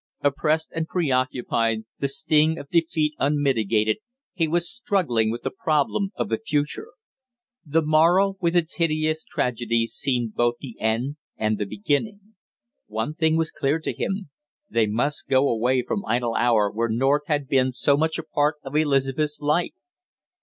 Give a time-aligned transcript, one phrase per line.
[0.21, 3.97] Oppressed and preoccupied, the sting of defeat unmitigated,
[4.33, 6.93] he was struggling with the problem of the future.
[7.67, 12.33] The morrow with its hideous tragedy seemed both the end and the beginning.
[12.87, 14.31] One thing was clear to him,
[14.67, 18.55] they must go away from Idle Hour where North had been so much a part
[18.63, 19.75] of Elizabeth's life.